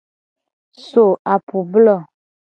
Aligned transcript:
So 0.87 1.05
apublo. 1.35 1.95